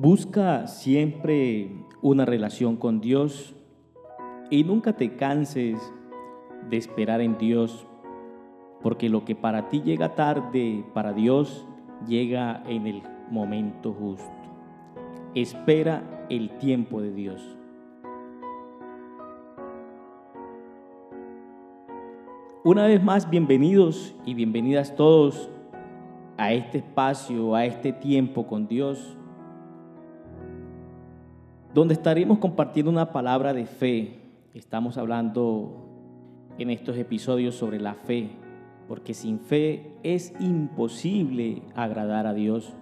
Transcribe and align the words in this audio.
Busca 0.00 0.68
siempre 0.68 1.72
una 2.02 2.24
relación 2.24 2.76
con 2.76 3.00
Dios 3.00 3.56
y 4.48 4.62
nunca 4.62 4.92
te 4.92 5.16
canses 5.16 5.76
de 6.70 6.76
esperar 6.76 7.20
en 7.20 7.36
Dios, 7.36 7.84
porque 8.80 9.08
lo 9.08 9.24
que 9.24 9.34
para 9.34 9.68
ti 9.68 9.82
llega 9.82 10.14
tarde, 10.14 10.84
para 10.94 11.12
Dios 11.12 11.66
llega 12.06 12.62
en 12.68 12.86
el 12.86 13.02
momento 13.28 13.92
justo. 13.92 14.30
Espera 15.34 16.26
el 16.30 16.56
tiempo 16.58 17.00
de 17.00 17.12
Dios. 17.12 17.56
Una 22.62 22.86
vez 22.86 23.02
más, 23.02 23.28
bienvenidos 23.28 24.14
y 24.24 24.34
bienvenidas 24.34 24.94
todos 24.94 25.50
a 26.36 26.52
este 26.52 26.78
espacio, 26.78 27.56
a 27.56 27.64
este 27.64 27.92
tiempo 27.92 28.46
con 28.46 28.68
Dios 28.68 29.17
donde 31.78 31.94
estaremos 31.94 32.38
compartiendo 32.38 32.90
una 32.90 33.12
palabra 33.12 33.54
de 33.54 33.64
fe. 33.64 34.18
Estamos 34.52 34.98
hablando 34.98 35.86
en 36.58 36.70
estos 36.70 36.96
episodios 36.96 37.54
sobre 37.54 37.78
la 37.78 37.94
fe, 37.94 38.30
porque 38.88 39.14
sin 39.14 39.38
fe 39.38 39.92
es 40.02 40.34
imposible 40.40 41.62
agradar 41.76 42.26
a 42.26 42.34
Dios. 42.34 42.72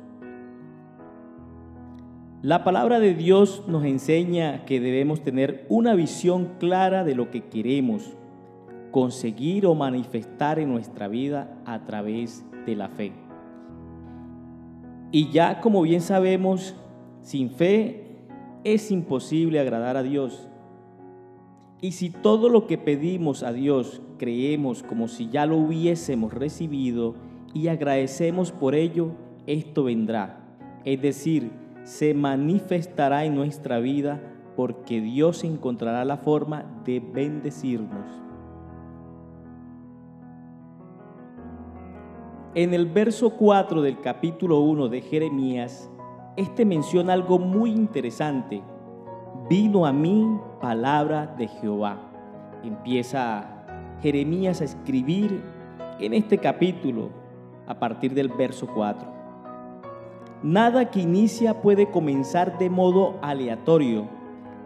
La 2.40 2.64
palabra 2.64 2.98
de 2.98 3.12
Dios 3.12 3.64
nos 3.68 3.84
enseña 3.84 4.64
que 4.64 4.80
debemos 4.80 5.22
tener 5.22 5.66
una 5.68 5.94
visión 5.94 6.52
clara 6.58 7.04
de 7.04 7.14
lo 7.14 7.30
que 7.30 7.44
queremos 7.44 8.16
conseguir 8.92 9.66
o 9.66 9.74
manifestar 9.74 10.58
en 10.58 10.72
nuestra 10.72 11.06
vida 11.06 11.54
a 11.66 11.84
través 11.84 12.46
de 12.64 12.76
la 12.76 12.88
fe. 12.88 13.12
Y 15.12 15.30
ya 15.32 15.60
como 15.60 15.82
bien 15.82 16.00
sabemos, 16.00 16.74
sin 17.20 17.50
fe 17.50 18.05
es 18.74 18.90
imposible 18.90 19.60
agradar 19.60 19.96
a 19.96 20.02
Dios. 20.02 20.48
Y 21.80 21.92
si 21.92 22.10
todo 22.10 22.48
lo 22.48 22.66
que 22.66 22.78
pedimos 22.78 23.44
a 23.44 23.52
Dios 23.52 24.02
creemos 24.18 24.82
como 24.82 25.06
si 25.06 25.28
ya 25.28 25.46
lo 25.46 25.56
hubiésemos 25.56 26.32
recibido 26.32 27.14
y 27.54 27.68
agradecemos 27.68 28.50
por 28.50 28.74
ello, 28.74 29.12
esto 29.46 29.84
vendrá. 29.84 30.40
Es 30.84 31.00
decir, 31.00 31.52
se 31.84 32.12
manifestará 32.12 33.24
en 33.24 33.36
nuestra 33.36 33.78
vida 33.78 34.20
porque 34.56 35.00
Dios 35.00 35.44
encontrará 35.44 36.04
la 36.04 36.16
forma 36.16 36.64
de 36.84 36.98
bendecirnos. 36.98 38.04
En 42.56 42.74
el 42.74 42.86
verso 42.86 43.30
4 43.30 43.80
del 43.82 44.00
capítulo 44.00 44.58
1 44.58 44.88
de 44.88 45.02
Jeremías 45.02 45.88
este 46.36 46.64
menciona 46.64 47.14
algo 47.14 47.38
muy 47.38 47.70
interesante. 47.70 48.62
Vino 49.48 49.86
a 49.86 49.92
mí 49.92 50.38
palabra 50.60 51.34
de 51.38 51.48
Jehová. 51.48 51.98
Empieza 52.62 53.64
Jeremías 54.02 54.60
a 54.60 54.64
escribir 54.64 55.42
en 55.98 56.12
este 56.12 56.38
capítulo 56.38 57.10
a 57.66 57.78
partir 57.78 58.12
del 58.14 58.28
verso 58.28 58.66
4. 58.66 59.16
Nada 60.42 60.90
que 60.90 61.00
inicia 61.00 61.62
puede 61.62 61.90
comenzar 61.90 62.58
de 62.58 62.68
modo 62.68 63.18
aleatorio. 63.22 64.06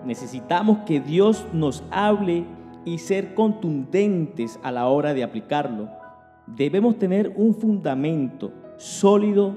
Necesitamos 0.04 0.78
que 0.78 1.00
Dios 1.00 1.47
nos 1.53 1.84
hable 1.91 2.44
y 2.84 2.98
ser 2.98 3.34
contundentes 3.34 4.59
a 4.62 4.72
la 4.72 4.88
hora 4.88 5.14
de 5.14 5.22
aplicarlo. 5.22 5.88
Debemos 6.47 6.98
tener 6.98 7.32
un 7.36 7.54
fundamento 7.54 8.53
sólido 8.76 9.54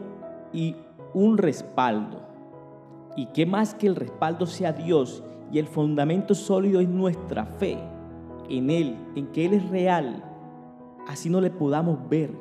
y 0.51 0.75
un 1.13 1.37
respaldo. 1.37 2.21
Y 3.15 3.27
que 3.27 3.45
más 3.45 3.75
que 3.75 3.87
el 3.87 3.95
respaldo 3.95 4.45
sea 4.45 4.73
Dios 4.73 5.23
y 5.51 5.59
el 5.59 5.67
fundamento 5.67 6.33
sólido 6.33 6.79
es 6.79 6.89
nuestra 6.89 7.45
fe 7.45 7.77
en 8.49 8.69
Él, 8.69 8.97
en 9.15 9.27
que 9.27 9.45
Él 9.45 9.53
es 9.53 9.69
real, 9.69 10.23
así 11.07 11.29
no 11.29 11.41
le 11.41 11.49
podamos 11.49 12.09
ver. 12.09 12.31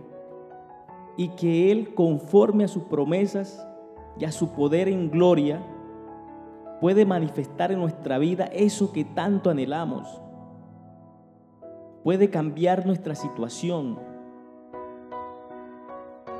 Y 1.17 1.29
que 1.31 1.71
Él, 1.71 1.95
conforme 1.95 2.65
a 2.65 2.69
sus 2.69 2.85
promesas 2.85 3.67
y 4.19 4.25
a 4.25 4.33
su 4.33 4.53
poder 4.53 4.89
en 4.89 5.11
gloria, 5.11 5.63
puede 6.81 7.05
manifestar 7.05 7.71
en 7.71 7.81
nuestra 7.81 8.19
vida 8.19 8.47
eso 8.47 8.93
que 8.93 9.05
tanto 9.05 9.51
anhelamos. 9.51 10.21
Puede 12.03 12.31
cambiar 12.31 12.87
nuestra 12.87 13.15
situación, 13.15 13.99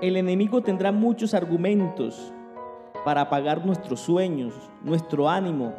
el 0.03 0.17
enemigo 0.17 0.63
tendrá 0.63 0.91
muchos 0.91 1.33
argumentos 1.33 2.33
para 3.05 3.21
apagar 3.21 3.65
nuestros 3.65 4.01
sueños, 4.01 4.53
nuestro 4.83 5.29
ánimo. 5.31 5.75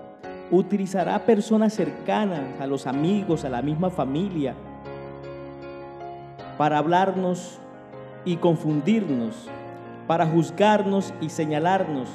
Utilizará 0.50 1.26
personas 1.26 1.74
cercanas, 1.74 2.62
a 2.62 2.66
los 2.66 2.88
amigos, 2.88 3.44
a 3.44 3.50
la 3.50 3.62
misma 3.62 3.90
familia, 3.90 4.56
para 6.58 6.78
hablarnos 6.78 7.60
y 8.24 8.38
confundirnos, 8.38 9.50
para 10.08 10.26
juzgarnos 10.26 11.14
y 11.20 11.28
señalarnos, 11.28 12.08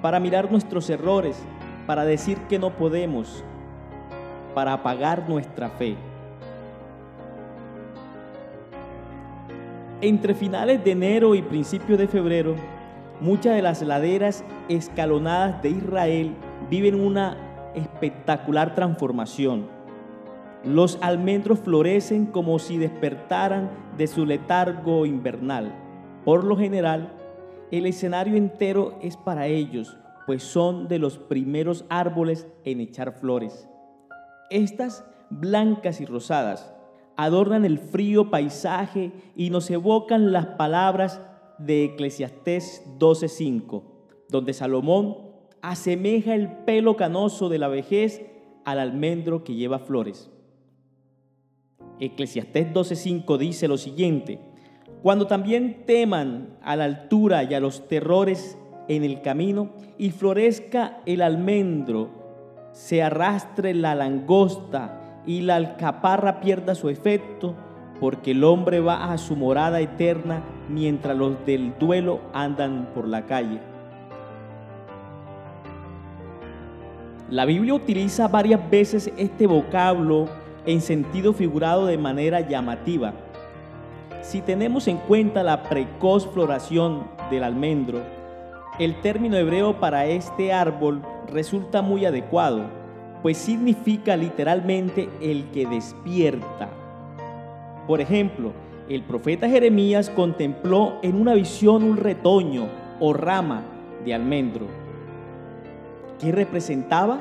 para 0.00 0.20
mirar 0.20 0.52
nuestros 0.52 0.88
errores, 0.88 1.36
para 1.88 2.04
decir 2.04 2.38
que 2.42 2.60
no 2.60 2.76
podemos, 2.76 3.42
para 4.54 4.72
apagar 4.72 5.28
nuestra 5.28 5.68
fe. 5.68 5.96
Entre 10.00 10.36
finales 10.36 10.84
de 10.84 10.92
enero 10.92 11.34
y 11.34 11.42
principios 11.42 11.98
de 11.98 12.06
febrero, 12.06 12.54
muchas 13.20 13.56
de 13.56 13.62
las 13.62 13.82
laderas 13.82 14.44
escalonadas 14.68 15.60
de 15.60 15.70
Israel 15.70 16.36
viven 16.70 17.00
una 17.00 17.72
espectacular 17.74 18.76
transformación. 18.76 19.66
Los 20.62 20.98
almendros 21.00 21.58
florecen 21.58 22.26
como 22.26 22.60
si 22.60 22.78
despertaran 22.78 23.70
de 23.96 24.06
su 24.06 24.24
letargo 24.24 25.04
invernal. 25.04 25.74
Por 26.24 26.44
lo 26.44 26.56
general, 26.56 27.12
el 27.72 27.84
escenario 27.84 28.36
entero 28.36 28.96
es 29.02 29.16
para 29.16 29.48
ellos, 29.48 29.98
pues 30.26 30.44
son 30.44 30.86
de 30.86 31.00
los 31.00 31.18
primeros 31.18 31.84
árboles 31.88 32.46
en 32.64 32.78
echar 32.80 33.14
flores. 33.14 33.68
Estas 34.48 35.04
blancas 35.28 36.00
y 36.00 36.06
rosadas 36.06 36.72
adornan 37.18 37.64
el 37.64 37.78
frío 37.78 38.30
paisaje 38.30 39.10
y 39.34 39.50
nos 39.50 39.68
evocan 39.70 40.30
las 40.30 40.46
palabras 40.46 41.20
de 41.58 41.84
Eclesiastés 41.84 42.84
12:5, 42.96 43.82
donde 44.28 44.52
Salomón 44.52 45.16
asemeja 45.60 46.36
el 46.36 46.48
pelo 46.64 46.94
canoso 46.94 47.48
de 47.48 47.58
la 47.58 47.66
vejez 47.66 48.24
al 48.64 48.78
almendro 48.78 49.42
que 49.42 49.56
lleva 49.56 49.80
flores. 49.80 50.30
Eclesiastés 51.98 52.72
12:5 52.72 53.36
dice 53.36 53.66
lo 53.66 53.78
siguiente, 53.78 54.38
cuando 55.02 55.26
también 55.26 55.86
teman 55.86 56.56
a 56.62 56.76
la 56.76 56.84
altura 56.84 57.42
y 57.42 57.52
a 57.52 57.58
los 57.58 57.88
terrores 57.88 58.56
en 58.86 59.02
el 59.02 59.22
camino 59.22 59.72
y 59.98 60.10
florezca 60.10 61.00
el 61.04 61.22
almendro, 61.22 62.10
se 62.70 63.02
arrastre 63.02 63.74
la 63.74 63.96
langosta 63.96 64.97
y 65.28 65.42
la 65.42 65.56
alcaparra 65.56 66.40
pierda 66.40 66.74
su 66.74 66.88
efecto, 66.88 67.54
porque 68.00 68.30
el 68.30 68.42
hombre 68.44 68.80
va 68.80 69.12
a 69.12 69.18
su 69.18 69.36
morada 69.36 69.78
eterna 69.78 70.40
mientras 70.70 71.14
los 71.14 71.44
del 71.44 71.74
duelo 71.78 72.20
andan 72.32 72.88
por 72.94 73.06
la 73.06 73.26
calle. 73.26 73.60
La 77.28 77.44
Biblia 77.44 77.74
utiliza 77.74 78.26
varias 78.26 78.70
veces 78.70 79.12
este 79.18 79.46
vocablo 79.46 80.30
en 80.64 80.80
sentido 80.80 81.34
figurado 81.34 81.84
de 81.84 81.98
manera 81.98 82.40
llamativa. 82.40 83.12
Si 84.22 84.40
tenemos 84.40 84.88
en 84.88 84.96
cuenta 84.96 85.42
la 85.42 85.62
precoz 85.64 86.26
floración 86.26 87.06
del 87.30 87.44
almendro, 87.44 88.00
el 88.78 88.98
término 89.02 89.36
hebreo 89.36 89.78
para 89.78 90.06
este 90.06 90.54
árbol 90.54 91.02
resulta 91.30 91.82
muy 91.82 92.06
adecuado 92.06 92.77
pues 93.22 93.36
significa 93.38 94.16
literalmente 94.16 95.08
el 95.20 95.44
que 95.50 95.66
despierta. 95.66 96.68
Por 97.86 98.00
ejemplo, 98.00 98.52
el 98.88 99.02
profeta 99.02 99.48
Jeremías 99.48 100.10
contempló 100.10 100.98
en 101.02 101.20
una 101.20 101.34
visión 101.34 101.82
un 101.82 101.96
retoño 101.96 102.66
o 103.00 103.12
rama 103.12 103.62
de 104.04 104.14
almendro. 104.14 104.66
¿Qué 106.20 106.32
representaba? 106.32 107.18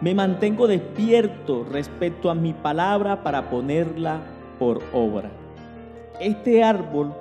Me 0.00 0.14
mantengo 0.14 0.66
despierto 0.66 1.64
respecto 1.70 2.30
a 2.30 2.34
mi 2.34 2.52
palabra 2.52 3.22
para 3.22 3.48
ponerla 3.48 4.20
por 4.58 4.82
obra. 4.92 5.30
Este 6.20 6.62
árbol 6.62 7.14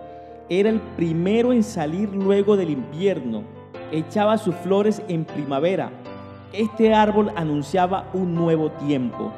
era 0.49 0.69
el 0.69 0.79
primero 0.79 1.53
en 1.53 1.63
salir 1.63 2.09
luego 2.09 2.57
del 2.57 2.69
invierno. 2.69 3.43
Echaba 3.91 4.37
sus 4.37 4.55
flores 4.55 5.01
en 5.07 5.23
primavera 5.23 5.91
este 6.53 6.93
árbol 6.93 7.31
anunciaba 7.35 8.07
un 8.13 8.35
nuevo 8.35 8.69
tiempo. 8.71 9.31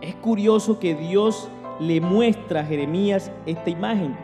Es 0.00 0.14
curioso 0.14 0.78
que 0.78 0.94
Dios 0.94 1.48
le 1.80 2.00
muestra 2.00 2.60
a 2.60 2.64
Jeremías 2.64 3.32
esta 3.44 3.68
imagen, 3.68 4.16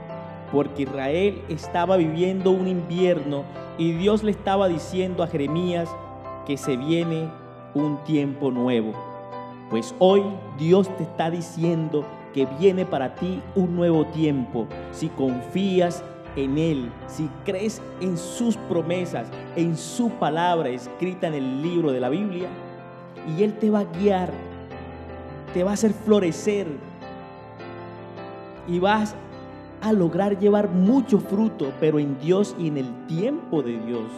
porque 0.53 0.85
Israel 0.85 1.43
estaba 1.49 1.97
viviendo 1.97 2.53
un 2.53 2.69
invierno 2.69 3.43
y 3.77 3.93
Dios 3.93 4.23
le 4.23 4.31
estaba 4.31 4.69
diciendo 4.69 5.25
a 5.25 5.27
Jeremías 5.27 5.89
que 6.47 6.57
se 6.57 6.77
viene 6.77 7.29
un 7.75 7.99
tiempo 8.05 8.53
nuevo. 8.53 8.93
Pues 9.71 9.93
hoy 9.99 10.23
Dios 10.57 10.89
te 10.97 11.03
está 11.03 11.31
diciendo 11.31 12.05
que 12.33 12.47
viene 12.61 12.85
para 12.85 13.17
ti 13.17 13.43
un 13.57 13.75
nuevo 13.75 14.05
tiempo. 14.07 14.69
Si 14.93 15.09
confías 15.09 16.05
en 16.37 16.59
Él, 16.59 16.91
si 17.07 17.29
crees 17.45 17.81
en 18.01 18.17
sus 18.17 18.57
promesas, 18.57 19.29
en 19.57 19.77
su 19.77 20.11
palabra 20.11 20.69
escrita 20.69 21.29
en 21.29 21.35
el 21.35 21.63
libro 21.63 21.93
de 21.93 22.01
la 22.01 22.09
Biblia, 22.09 22.49
y 23.37 23.43
Él 23.43 23.55
te 23.55 23.71
va 23.71 23.81
a 23.81 23.85
guiar, 23.85 24.33
te 25.53 25.63
va 25.63 25.71
a 25.71 25.75
hacer 25.75 25.93
florecer 25.93 26.67
y 28.67 28.79
vas 28.79 29.15
a 29.81 29.93
lograr 29.93 30.39
llevar 30.39 30.69
mucho 30.71 31.19
fruto, 31.19 31.73
pero 31.79 31.99
en 31.99 32.19
Dios 32.19 32.57
y 32.59 32.69
en 32.69 32.79
el 32.79 33.07
tiempo 33.07 33.63
de 33.63 33.79
Dios, 33.79 34.11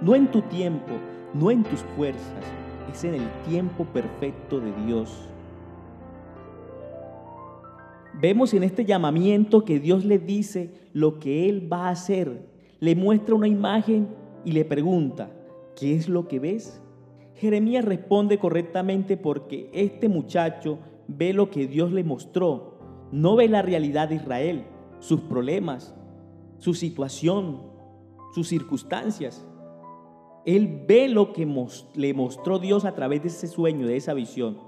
no 0.00 0.14
en 0.14 0.30
tu 0.30 0.42
tiempo, 0.42 0.92
no 1.32 1.50
en 1.50 1.64
tus 1.64 1.80
fuerzas, 1.96 2.44
es 2.92 3.04
en 3.04 3.14
el 3.14 3.28
tiempo 3.48 3.84
perfecto 3.86 4.60
de 4.60 4.72
Dios. 4.84 5.28
Vemos 8.20 8.54
en 8.54 8.62
este 8.62 8.84
llamamiento 8.84 9.64
que 9.64 9.80
Dios 9.80 10.04
le 10.04 10.18
dice 10.18 10.70
lo 10.92 11.18
que 11.18 11.48
Él 11.48 11.70
va 11.72 11.88
a 11.88 11.90
hacer. 11.90 12.46
Le 12.80 12.94
muestra 12.94 13.34
una 13.34 13.48
imagen 13.48 14.08
y 14.44 14.52
le 14.52 14.64
pregunta, 14.64 15.30
¿qué 15.76 15.94
es 15.94 16.08
lo 16.08 16.28
que 16.28 16.38
ves? 16.38 16.80
Jeremías 17.36 17.84
responde 17.84 18.38
correctamente 18.38 19.16
porque 19.16 19.68
este 19.72 20.08
muchacho 20.08 20.78
ve 21.08 21.32
lo 21.32 21.50
que 21.50 21.66
Dios 21.66 21.92
le 21.92 22.04
mostró, 22.04 22.78
no 23.10 23.36
ve 23.36 23.48
la 23.48 23.62
realidad 23.62 24.08
de 24.08 24.16
Israel 24.16 24.64
sus 25.04 25.20
problemas, 25.20 25.94
su 26.58 26.72
situación, 26.72 27.60
sus 28.34 28.48
circunstancias. 28.48 29.46
Él 30.46 30.84
ve 30.88 31.08
lo 31.08 31.34
que 31.34 31.46
le 31.94 32.14
mostró 32.14 32.58
Dios 32.58 32.86
a 32.86 32.94
través 32.94 33.22
de 33.22 33.28
ese 33.28 33.46
sueño, 33.46 33.86
de 33.86 33.96
esa 33.96 34.14
visión. 34.14 34.58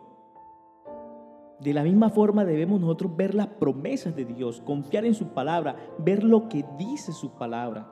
De 1.61 1.73
la 1.73 1.83
misma 1.83 2.11
forma 2.11 2.45
debemos 2.45 2.81
nosotros 2.81 3.17
ver 3.17 3.35
las 3.35 3.47
promesas 3.47 4.15
de 4.15 4.25
Dios, 4.25 4.61
confiar 4.61 5.05
en 5.05 5.15
su 5.15 5.29
palabra, 5.29 5.77
ver 5.99 6.23
lo 6.23 6.49
que 6.49 6.65
dice 6.79 7.13
su 7.13 7.33
palabra 7.33 7.91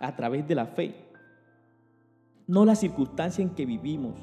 a 0.00 0.16
través 0.16 0.48
de 0.48 0.54
la 0.54 0.66
fe. 0.66 0.94
No 2.46 2.64
la 2.64 2.74
circunstancia 2.74 3.42
en 3.42 3.50
que 3.50 3.66
vivimos, 3.66 4.14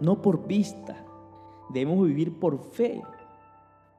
no 0.00 0.20
por 0.20 0.46
vista, 0.46 1.04
debemos 1.70 2.06
vivir 2.06 2.38
por 2.38 2.58
fe 2.58 3.02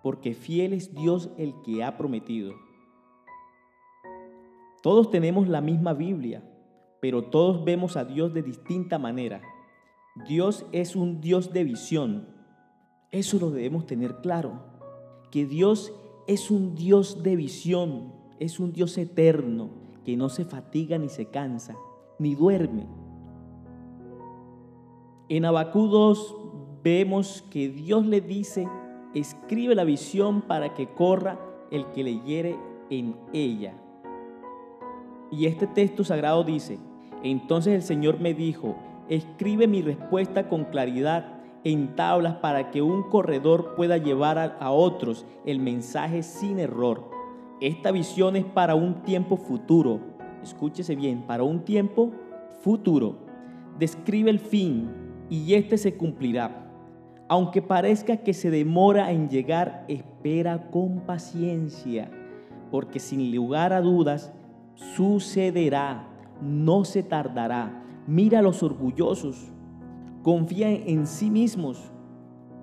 porque 0.06 0.35
fiel 0.35 0.73
es 0.73 0.94
Dios 0.94 1.31
el 1.35 1.56
que 1.63 1.83
ha 1.83 1.97
prometido. 1.97 2.53
Todos 4.83 5.09
tenemos 5.09 5.47
la 5.47 5.61
misma 5.61 5.95
Biblia, 5.95 6.44
pero 7.01 7.23
todos 7.23 7.65
vemos 7.65 7.97
a 7.97 8.06
Dios 8.06 8.31
de 8.31 8.44
distinta 8.44 9.00
manera. 9.00 9.41
Dios 10.27 10.63
es 10.71 10.95
un 10.95 11.21
Dios 11.21 11.53
de 11.53 11.63
visión. 11.63 12.34
Eso 13.12 13.40
lo 13.40 13.52
debemos 13.52 13.86
tener 13.86 14.18
claro, 14.18 14.60
que 15.31 15.46
Dios 15.46 15.94
es 16.28 16.52
un 16.52 16.75
Dios 16.75 17.24
de 17.24 17.36
visión, 17.36 18.13
es 18.40 18.60
un 18.60 18.74
Dios 18.74 18.98
eterno, 18.98 19.69
que 20.04 20.18
no 20.18 20.30
se 20.30 20.46
fatiga 20.46 20.98
ni 20.98 21.10
se 21.10 21.25
cansa, 21.28 21.75
ni 22.19 22.36
duerme. 22.36 22.88
En 25.30 25.46
Abacú 25.46 25.88
2 25.88 26.36
vemos 26.84 27.44
que 27.50 27.69
Dios 27.69 28.06
le 28.06 28.22
dice 28.22 28.68
escribe 29.16 29.75
la 29.75 29.86
visión 29.86 30.42
para 30.42 30.74
que 30.74 30.88
corra 30.88 31.40
el 31.72 31.86
que 31.88 32.04
leyere 32.04 32.57
en 32.90 33.16
ella. 33.34 33.74
Y 35.31 35.48
este 35.48 35.68
texto 35.68 36.04
sagrado 36.04 36.44
dice, 36.44 36.78
entonces 37.24 37.74
el 37.74 37.81
Señor 37.81 38.19
me 38.19 38.34
dijo, 38.34 38.75
escribe 39.10 39.68
mi 39.68 39.81
respuesta 39.81 40.48
con 40.48 40.66
claridad 40.66 41.34
en 41.65 41.97
tablas 41.97 42.35
para 42.35 42.71
que 42.71 42.81
un 42.81 43.03
corredor 43.03 43.75
pueda 43.75 43.97
llevar 43.97 44.38
a, 44.38 44.71
otros 44.71 45.25
el 45.45 45.59
mensaje 45.59 46.23
sin 46.23 46.59
error. 46.59 47.09
Esta 47.59 47.91
visión 47.91 48.38
es 48.38 48.45
para 48.45 48.75
un 48.75 49.01
tiempo 49.03 49.35
futuro. 49.35 50.00
Escúchese 50.41 50.95
bien, 50.95 51.23
para 51.23 51.44
un 51.44 51.65
tiempo 51.65 52.12
futuro. 52.62 53.17
Describe 53.77 54.29
el 54.29 54.39
fin 54.39 54.89
y 55.29 55.56
este 55.56 55.77
se 55.77 55.97
cumplirá 55.97 56.62
aunque 57.27 57.62
parezca 57.62 58.18
que 58.18 58.33
se 58.33 58.51
demora 58.51 59.11
en 59.11 59.29
llegar, 59.29 59.83
espera 59.88 60.69
con 60.69 61.01
paciencia, 61.01 62.09
porque 62.69 63.00
sin 63.00 63.33
lugar 63.35 63.73
a 63.73 63.81
dudas 63.81 64.31
sucederá, 64.75 66.07
no 66.41 66.85
se 66.85 67.01
tardará. 67.01 67.83
Mira 68.06 68.39
a 68.39 68.41
los 68.44 68.61
orgullosos, 68.61 69.51
confían 70.25 70.80
en 70.88 71.06
sí 71.06 71.30
mismos 71.30 71.92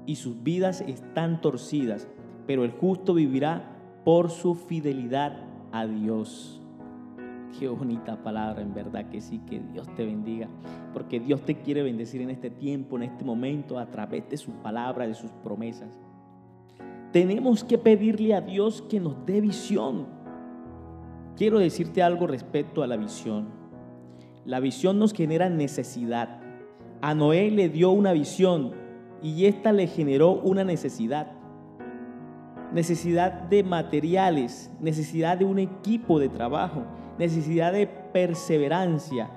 y 0.04 0.16
sus 0.16 0.42
vidas 0.42 0.80
están 0.80 1.40
torcidas, 1.40 2.08
pero 2.44 2.64
el 2.64 2.72
justo 2.72 3.14
vivirá 3.14 4.00
por 4.04 4.30
su 4.30 4.56
fidelidad 4.56 5.44
a 5.70 5.86
Dios. 5.86 6.60
Qué 7.56 7.68
bonita 7.68 8.20
palabra, 8.20 8.62
en 8.62 8.74
verdad 8.74 9.08
que 9.10 9.20
sí, 9.20 9.38
que 9.48 9.60
Dios 9.60 9.86
te 9.94 10.04
bendiga, 10.04 10.48
porque 10.92 11.20
Dios 11.20 11.42
te 11.42 11.54
quiere 11.54 11.84
bendecir 11.84 12.20
en 12.20 12.30
este 12.30 12.50
tiempo, 12.50 12.96
en 12.96 13.04
este 13.04 13.24
momento, 13.24 13.78
a 13.78 13.86
través 13.86 14.28
de 14.28 14.38
su 14.38 14.50
palabra, 14.54 15.06
de 15.06 15.14
sus 15.14 15.30
promesas. 15.30 15.96
Tenemos 17.12 17.62
que 17.62 17.78
pedirle 17.78 18.34
a 18.34 18.40
Dios 18.40 18.82
que 18.90 18.98
nos 18.98 19.24
dé 19.24 19.40
visión. 19.40 20.06
Quiero 21.36 21.60
decirte 21.60 22.02
algo 22.02 22.26
respecto 22.26 22.82
a 22.82 22.88
la 22.88 22.96
visión. 22.96 23.50
La 24.44 24.58
visión 24.58 24.98
nos 24.98 25.12
genera 25.12 25.48
necesidad. 25.48 26.41
A 27.02 27.14
Noé 27.16 27.50
le 27.50 27.68
dio 27.68 27.90
una 27.90 28.12
visión 28.12 28.70
y 29.20 29.46
esta 29.46 29.72
le 29.72 29.88
generó 29.88 30.30
una 30.30 30.62
necesidad. 30.62 31.32
Necesidad 32.72 33.32
de 33.32 33.64
materiales, 33.64 34.72
necesidad 34.80 35.36
de 35.36 35.44
un 35.44 35.58
equipo 35.58 36.20
de 36.20 36.28
trabajo, 36.28 36.84
necesidad 37.18 37.72
de 37.72 37.88
perseverancia 37.88 39.28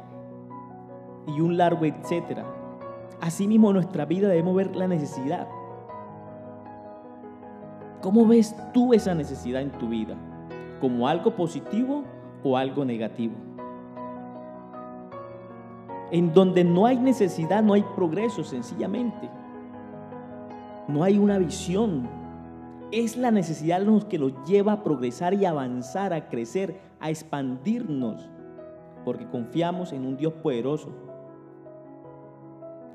y 1.28 1.42
un 1.42 1.58
largo 1.58 1.86
etcétera. 1.86 2.46
Asimismo, 3.20 3.70
en 3.70 3.78
nuestra 3.78 4.06
vida 4.06 4.28
debemos 4.28 4.56
ver 4.56 4.76
la 4.76 4.88
necesidad. 4.88 5.48
¿Cómo 8.00 8.28
ves 8.28 8.56
tú 8.76 8.94
esa 8.94 9.16
necesidad 9.16 9.64
en 9.64 9.72
tu 9.72 9.90
vida? 9.90 10.16
¿Como 10.80 11.08
algo 11.08 11.36
positivo 11.36 12.04
o 12.44 12.58
algo 12.58 12.86
negativo? 12.86 13.34
En 16.16 16.34
donde 16.34 16.64
no 16.64 16.86
hay 16.86 16.98
necesidad, 16.98 17.62
no 17.62 17.74
hay 17.74 17.84
progreso, 17.94 18.46
sencillamente. 18.46 19.30
No 20.88 21.04
hay 21.04 21.18
una 21.18 21.38
visión, 21.38 22.08
es 22.94 23.18
la 23.18 23.32
necesidad 23.32 23.82
lo 23.82 24.08
que 24.08 24.18
nos 24.18 24.32
lleva 24.46 24.72
a 24.72 24.82
progresar 24.82 25.34
y 25.34 25.44
avanzar, 25.44 26.14
a 26.14 26.30
crecer, 26.30 26.80
a 27.02 27.10
expandirnos, 27.10 28.30
porque 29.04 29.28
confiamos 29.28 29.92
en 29.92 30.06
un 30.06 30.16
Dios 30.16 30.32
poderoso. 30.36 30.88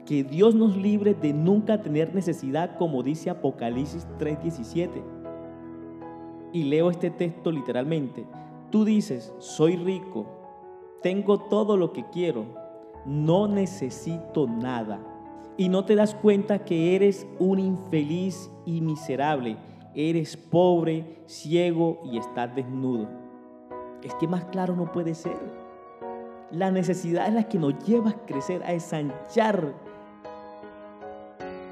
Que 0.07 0.25
Dios 0.25 0.55
nos 0.55 0.75
libre 0.79 1.13
de 1.13 1.35
nunca 1.35 1.83
tener 1.83 2.15
necesidad, 2.15 2.79
como 2.79 3.03
dice 3.03 3.29
Apocalipsis 3.29 4.09
3:17. 4.19 5.05
Y 6.55 6.65
leo 6.65 6.91
este 6.91 7.11
texto 7.11 7.53
literalmente. 7.53 8.25
Tú 8.71 8.87
dices, 8.87 9.35
soy 9.41 9.77
rico, 9.77 10.25
tengo 11.03 11.39
todo 11.39 11.77
lo 11.77 11.93
que 11.93 12.07
quiero, 12.07 12.70
no 13.07 13.49
necesito 13.49 14.47
nada. 14.47 15.01
Y 15.57 15.69
no 15.69 15.85
te 15.85 15.95
das 15.95 16.15
cuenta 16.15 16.65
que 16.65 16.97
eres 16.97 17.27
un 17.39 17.59
infeliz 17.59 18.51
y 18.65 18.81
miserable 18.81 19.57
eres 19.95 20.37
pobre, 20.37 21.23
ciego 21.27 22.01
y 22.05 22.19
estás 22.19 22.55
desnudo. 22.55 23.09
Es 24.03 24.15
que 24.15 24.29
más 24.29 24.45
claro 24.47 24.75
no 24.77 24.93
puede 24.93 25.15
ser. 25.15 25.37
La 26.51 26.71
necesidad 26.71 27.29
es 27.29 27.35
la 27.35 27.45
que 27.45 27.59
nos 27.59 27.79
lleva 27.87 28.11
a 28.11 28.27
crecer, 28.27 28.63
a 28.65 28.73
ensanchar 28.73 29.73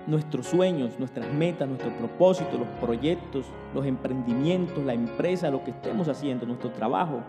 nuestros 0.07 0.47
sueños, 0.47 0.99
nuestras 0.99 1.33
metas, 1.33 1.69
nuestros 1.69 1.93
propósitos, 1.95 2.59
los 2.59 2.69
proyectos, 2.81 3.47
los 3.75 3.85
emprendimientos, 3.85 4.85
la 4.85 4.95
empresa, 4.95 5.51
lo 5.51 5.65
que 5.65 5.73
estemos 5.73 6.09
haciendo, 6.09 6.47
nuestro 6.47 6.71
trabajo. 6.71 7.21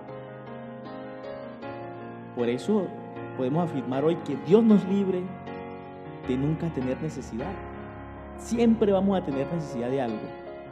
Por 2.35 2.47
eso 2.49 2.87
podemos 3.39 3.63
afirmar 3.63 4.03
hoy 4.03 4.17
que 4.17 4.35
Dios 4.45 4.61
nos 4.61 4.83
libre 4.89 5.21
de 6.27 6.35
nunca 6.35 6.67
tener 6.73 7.01
necesidad. 7.01 7.53
Siempre 8.37 8.91
vamos 8.91 9.17
a 9.17 9.23
tener 9.23 9.47
necesidad 9.53 9.89
de 9.89 10.01
algo 10.01 10.19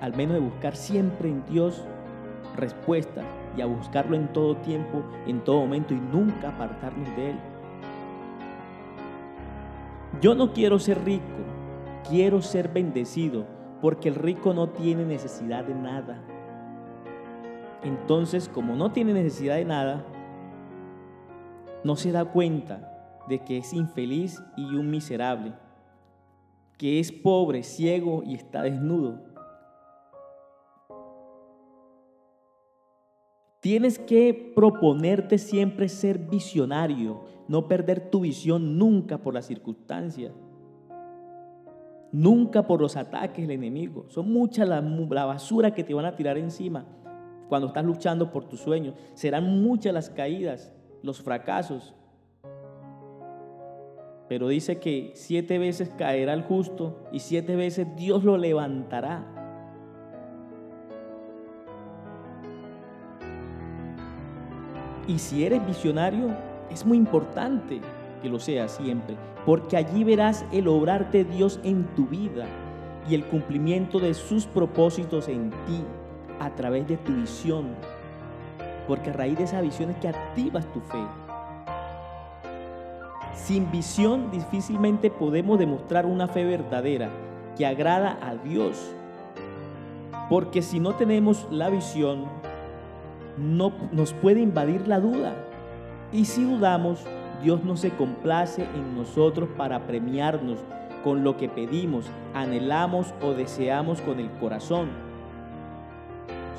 al 0.01 0.13
menos 0.17 0.33
de 0.33 0.41
buscar 0.41 0.75
siempre 0.75 1.29
en 1.29 1.45
Dios 1.45 1.86
respuesta 2.57 3.24
y 3.55 3.62
a 3.62 3.65
buscarlo 3.65 4.17
en 4.17 4.27
todo 4.33 4.57
tiempo, 4.57 5.01
en 5.25 5.39
todo 5.45 5.62
momento 5.62 5.93
y 5.93 6.00
nunca 6.00 6.50
apartarnos 6.50 7.07
de 7.15 7.31
Él. 7.31 7.36
Yo 10.21 10.36
no 10.36 10.51
quiero 10.51 10.77
ser 10.77 11.03
rico, 11.05 11.24
quiero 12.09 12.41
ser 12.41 12.67
bendecido, 12.67 13.45
porque 13.81 14.09
el 14.09 14.15
rico 14.15 14.53
no 14.53 14.69
tiene 14.69 15.05
necesidad 15.05 15.63
de 15.63 15.74
nada. 15.74 16.21
Entonces, 17.81 18.50
como 18.50 18.75
no 18.75 18.91
tiene 18.91 19.13
necesidad 19.13 19.55
de 19.55 19.65
nada, 19.65 20.03
no 21.84 21.96
se 21.96 22.12
da 22.12 22.25
cuenta 22.25 23.24
de 23.27 23.39
que 23.39 23.57
es 23.57 23.74
infeliz 23.74 24.41
y 24.55 24.63
un 24.75 24.89
miserable, 24.89 25.53
que 26.77 27.00
es 27.00 27.12
pobre, 27.12 27.63
ciego 27.63 28.24
y 28.25 28.36
está 28.36 28.62
desnudo. 28.62 29.27
Tienes 33.60 34.00
que 34.00 34.53
proponerte 34.55 35.38
siempre 35.38 35.89
ser 35.89 36.19
visionario, 36.19 37.25
no 37.48 37.67
perder 37.67 38.10
tu 38.10 38.22
visión 38.22 38.77
nunca 38.77 39.17
por 39.17 39.34
las 39.34 39.46
circunstancias, 39.46 40.31
nunca 42.12 42.65
por 42.65 42.79
los 42.79 42.96
ataques 42.96 43.48
del 43.48 43.57
enemigo. 43.57 44.05
Son 44.10 44.31
muchas 44.31 44.69
la, 44.69 44.79
la 44.79 45.25
basura 45.25 45.74
que 45.74 45.84
te 45.84 45.93
van 45.93 46.05
a 46.05 46.15
tirar 46.15 46.38
encima 46.38 46.86
cuando 47.50 47.67
estás 47.67 47.84
luchando 47.84 48.31
por 48.31 48.46
tus 48.46 48.60
sueños. 48.60 48.96
Serán 49.13 49.62
muchas 49.62 49.93
las 49.93 50.10
caídas, 50.10 50.74
los 51.07 51.21
fracasos. 51.23 51.95
Pero 54.29 54.49
dice 54.49 54.79
que 54.79 55.13
siete 55.15 55.57
veces 55.57 55.89
caerá 55.97 56.33
el 56.33 56.43
justo 56.43 56.99
y 57.11 57.21
siete 57.21 57.55
veces 57.55 57.87
Dios 57.95 58.23
lo 58.23 58.37
levantará. 58.37 59.25
Y 65.07 65.17
si 65.19 65.45
eres 65.45 65.65
visionario, 65.65 66.35
es 66.69 66.85
muy 66.85 66.97
importante 66.97 67.79
que 68.21 68.27
lo 68.27 68.39
seas 68.39 68.73
siempre, 68.73 69.15
porque 69.45 69.77
allí 69.77 70.03
verás 70.03 70.45
el 70.51 70.67
obrar 70.67 71.09
de 71.11 71.23
Dios 71.23 71.61
en 71.63 71.85
tu 71.95 72.07
vida 72.07 72.45
y 73.09 73.15
el 73.15 73.23
cumplimiento 73.25 73.99
de 73.99 74.13
sus 74.13 74.45
propósitos 74.45 75.29
en 75.29 75.51
ti 75.51 75.81
a 76.41 76.53
través 76.55 76.85
de 76.87 76.97
tu 76.97 77.13
visión, 77.13 77.67
porque 78.88 79.10
a 79.10 79.13
raíz 79.13 79.38
de 79.38 79.44
esa 79.44 79.62
visión 79.62 79.89
es 79.89 79.98
que 79.98 80.08
activas 80.08 80.65
tu 80.74 80.79
fe. 80.79 81.03
Sin 83.36 83.70
visión 83.72 84.32
difícilmente 84.32 85.10
podemos 85.10 85.60
demostrar 85.60 86.06
una 86.06 86.27
fe 86.27 86.44
verdadera 86.44 87.10
que 87.56 87.65
agrada 87.65 88.17
a 88.22 88.36
Dios. 88.36 88.94
Porque 90.29 90.62
si 90.62 90.79
no 90.79 90.96
tenemos 90.96 91.48
la 91.51 91.70
visión, 91.70 92.25
no 93.38 93.72
nos 93.91 94.13
puede 94.13 94.41
invadir 94.41 94.88
la 94.88 95.00
duda. 95.00 95.34
Y 96.12 96.25
si 96.25 96.44
dudamos, 96.44 97.06
Dios 97.41 97.63
no 97.63 97.77
se 97.77 97.91
complace 97.91 98.63
en 98.63 98.96
nosotros 98.96 99.50
para 99.58 99.86
premiarnos 99.86 100.60
con 101.03 101.24
lo 101.24 101.38
que 101.38 101.48
pedimos, 101.48 102.06
anhelamos 102.34 103.13
o 103.22 103.34
deseamos 103.34 104.01
con 104.01 104.20
el 104.20 104.29
corazón. 104.39 105.06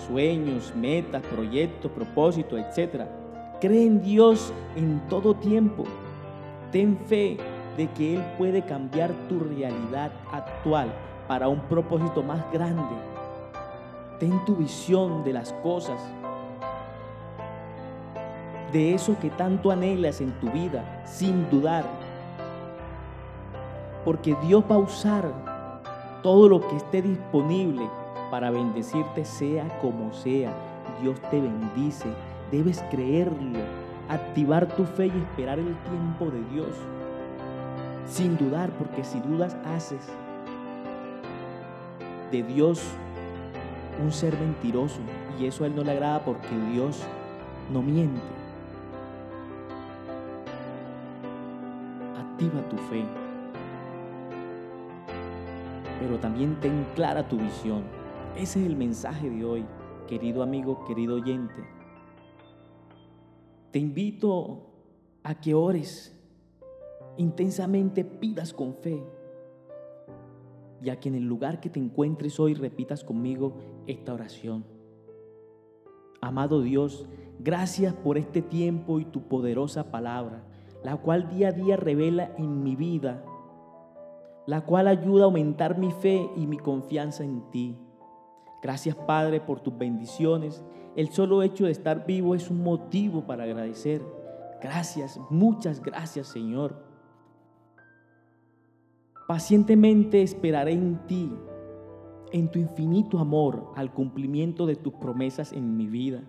Sueños, 0.07 0.73
metas, 0.77 1.23
proyectos, 1.23 1.91
propósitos, 1.91 2.59
etc. 2.59 3.03
Cree 3.61 3.87
en 3.87 4.03
Dios 4.03 4.53
en 4.77 5.01
todo 5.09 5.35
tiempo. 5.35 5.85
Ten 6.71 6.97
fe 7.07 7.37
de 7.77 7.89
que 7.89 8.17
Él 8.17 8.25
puede 8.37 8.63
cambiar 8.63 9.11
tu 9.29 9.41
realidad 9.41 10.13
actual 10.33 10.93
para 11.27 11.49
un 11.49 11.61
propósito 11.61 12.23
más 12.23 12.41
grande. 12.53 12.95
Ten 14.19 14.45
tu 14.45 14.57
visión 14.57 15.23
de 15.25 15.33
las 15.33 15.53
cosas, 15.63 16.01
de 18.73 18.95
eso 18.95 19.17
que 19.21 19.31
tanto 19.31 19.71
anhelas 19.71 20.21
en 20.21 20.33
tu 20.41 20.51
vida, 20.51 21.03
sin 21.07 21.49
dudar. 21.51 21.85
Porque 24.05 24.37
Dios 24.43 24.65
va 24.71 24.75
a 24.77 24.79
usar 24.79 25.33
todo 26.23 26.49
lo 26.49 26.61
que 26.67 26.77
esté 26.77 27.03
disponible 27.03 27.89
para 28.31 28.51
bendecirte, 28.51 29.25
sea 29.25 29.67
como 29.81 30.13
sea. 30.13 30.53
Dios 31.03 31.21
te 31.31 31.41
bendice. 31.41 32.09
Debes 32.51 32.83
creerlo 32.91 33.59
activar 34.09 34.67
tu 34.67 34.85
fe 34.85 35.07
y 35.07 35.19
esperar 35.19 35.59
el 35.59 35.77
tiempo 35.77 36.31
de 36.31 36.43
Dios. 36.53 36.75
Sin 38.07 38.39
dudar, 38.39 38.71
porque 38.71 39.05
si 39.05 39.21
dudas 39.21 39.57
haces 39.67 40.09
de 42.33 42.43
Dios 42.43 42.83
un 44.03 44.13
ser 44.13 44.39
mentiroso 44.39 45.01
y 45.39 45.47
eso 45.47 45.65
a 45.65 45.67
Él 45.67 45.77
no 45.77 45.83
le 45.83 45.93
agrada 45.93 46.25
porque 46.25 46.49
Dios 46.73 47.03
no 47.73 47.83
miente. 47.83 48.21
Activa 52.19 52.61
tu 52.69 52.77
fe, 52.77 53.05
pero 56.01 56.19
también 56.19 56.57
ten 56.61 56.87
clara 56.95 57.29
tu 57.29 57.37
visión. 57.37 57.83
Ese 58.37 58.61
es 58.61 58.67
el 58.67 58.77
mensaje 58.77 59.29
de 59.31 59.45
hoy, 59.45 59.67
querido 60.07 60.43
amigo, 60.43 60.85
querido 60.85 61.17
oyente. 61.17 61.65
Te 63.71 63.79
invito 63.79 64.67
a 65.23 65.35
que 65.35 65.55
ores 65.55 66.15
intensamente, 67.19 68.05
pidas 68.05 68.55
con 68.55 68.75
fe 68.75 69.03
y 70.81 70.89
a 70.89 70.99
que 71.01 71.09
en 71.09 71.17
el 71.17 71.25
lugar 71.25 71.61
que 71.61 71.69
te 71.69 71.81
encuentres 71.81 72.39
hoy 72.41 72.55
repitas 72.55 73.05
conmigo 73.05 73.59
esta 73.87 74.15
oración. 74.15 74.65
Amado 76.21 76.63
Dios, 76.63 77.07
gracias 77.41 77.93
por 77.93 78.19
este 78.19 78.41
tiempo 78.41 79.01
y 79.01 79.05
tu 79.05 79.23
poderosa 79.23 79.91
palabra, 79.91 80.45
la 80.85 80.97
cual 80.97 81.29
día 81.29 81.49
a 81.49 81.53
día 81.53 81.77
revela 81.77 82.33
en 82.39 82.63
mi 82.63 82.77
vida, 82.77 83.25
la 84.47 84.65
cual 84.65 84.87
ayuda 84.87 85.23
a 85.23 85.27
aumentar 85.27 85.77
mi 85.77 85.91
fe 85.91 86.31
y 86.37 86.47
mi 86.47 86.57
confianza 86.57 87.25
en 87.25 87.51
ti. 87.51 87.77
Gracias 88.63 88.97
Padre 88.97 89.41
por 89.41 89.61
tus 89.61 89.77
bendiciones 89.77 90.63
el 90.99 91.11
solo 91.11 91.45
hecho 91.45 91.67
de 91.67 91.71
estar 91.71 92.07
vivo 92.07 92.35
es 92.35 92.51
un 92.51 92.65
motivo 92.65 93.25
para 93.25 93.45
agradecer. 93.45 94.03
Gracias, 94.61 95.21
muchas 95.31 95.81
gracias 95.81 96.27
Señor. 96.27 96.75
Pacientemente 99.29 100.23
esperaré 100.23 100.73
en 100.73 100.99
ti, 101.07 101.33
en 102.33 102.51
tu 102.51 102.59
infinito 102.59 103.21
amor, 103.21 103.73
al 103.77 103.93
cumplimiento 103.93 104.67
de 104.67 104.75
tus 104.75 104.95
promesas 104.95 105.53
en 105.53 105.77
mi 105.77 105.87
vida, 105.87 106.25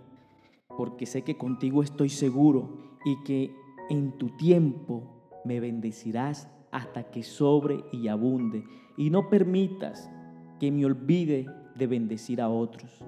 porque 0.77 1.07
sé 1.07 1.24
que 1.24 1.36
contigo 1.36 1.81
estoy 1.81 2.09
seguro 2.09 2.77
y 3.05 3.24
que 3.24 3.51
en 3.89 4.19
tu 4.19 4.29
tiempo 4.38 5.01
me 5.45 5.59
bendecirás 5.59 6.48
hasta 6.69 7.09
que 7.09 7.24
sobre 7.24 7.86
y 7.91 8.07
abunde, 8.07 8.63
y 8.98 9.09
no 9.09 9.29
permitas 9.29 10.12
que 10.59 10.71
me 10.71 10.86
olvide 10.86 11.48
de 11.79 11.88
bendecir 11.88 12.41
a 12.41 12.50
otros. 12.50 13.03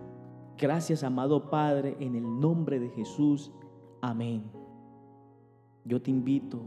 Gracias, 0.57 1.03
amado 1.03 1.49
Padre, 1.49 1.97
en 1.99 2.15
el 2.15 2.39
nombre 2.39 2.79
de 2.79 2.89
Jesús. 2.89 3.51
Amén. 4.01 4.49
Yo 5.85 6.01
te 6.01 6.09
invito 6.09 6.63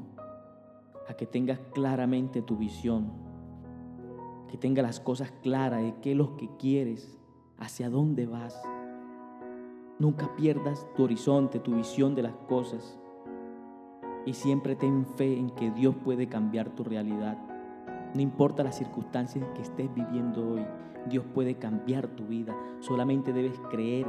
a 1.08 1.14
que 1.14 1.26
tengas 1.26 1.58
claramente 1.72 2.42
tu 2.42 2.56
visión, 2.56 3.10
que 4.48 4.58
tengas 4.58 4.84
las 4.84 5.00
cosas 5.00 5.32
claras 5.42 5.82
de 5.82 5.94
qué 6.00 6.12
es 6.12 6.16
lo 6.16 6.36
que 6.36 6.48
quieres, 6.58 7.18
hacia 7.58 7.88
dónde 7.88 8.26
vas. 8.26 8.60
Nunca 9.98 10.34
pierdas 10.36 10.86
tu 10.96 11.04
horizonte, 11.04 11.60
tu 11.60 11.76
visión 11.76 12.14
de 12.14 12.22
las 12.22 12.34
cosas. 12.48 12.98
Y 14.26 14.32
siempre 14.32 14.74
ten 14.74 15.06
fe 15.06 15.38
en 15.38 15.50
que 15.50 15.70
Dios 15.70 15.94
puede 16.04 16.28
cambiar 16.28 16.70
tu 16.74 16.82
realidad. 16.82 17.53
No 18.14 18.20
importa 18.20 18.62
las 18.62 18.78
circunstancias 18.78 19.44
que 19.56 19.62
estés 19.62 19.92
viviendo 19.92 20.48
hoy, 20.52 20.64
Dios 21.08 21.24
puede 21.34 21.56
cambiar 21.56 22.06
tu 22.06 22.24
vida. 22.26 22.56
Solamente 22.78 23.32
debes 23.32 23.58
creer 23.70 24.06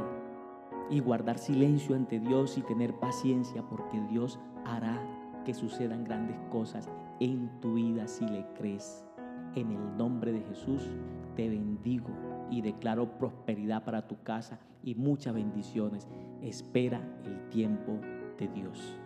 y 0.88 1.00
guardar 1.00 1.38
silencio 1.38 1.96
ante 1.96 2.20
Dios 2.20 2.56
y 2.56 2.62
tener 2.62 2.94
paciencia 2.94 3.62
porque 3.68 4.00
Dios 4.02 4.38
hará 4.64 5.02
que 5.44 5.54
sucedan 5.54 6.04
grandes 6.04 6.38
cosas 6.50 6.88
en 7.18 7.50
tu 7.60 7.74
vida 7.74 8.06
si 8.06 8.26
le 8.26 8.46
crees. 8.56 9.04
En 9.56 9.72
el 9.72 9.96
nombre 9.96 10.32
de 10.32 10.42
Jesús 10.42 10.82
te 11.34 11.48
bendigo 11.48 12.10
y 12.48 12.62
declaro 12.62 13.18
prosperidad 13.18 13.84
para 13.84 14.06
tu 14.06 14.22
casa 14.22 14.60
y 14.84 14.94
muchas 14.94 15.34
bendiciones. 15.34 16.06
Espera 16.42 17.00
el 17.24 17.48
tiempo 17.48 17.98
de 18.38 18.46
Dios. 18.48 19.00